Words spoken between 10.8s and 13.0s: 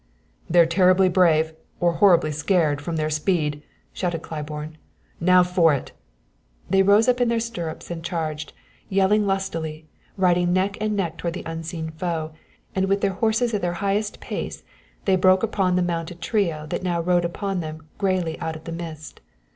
and neck toward the unseen foe, and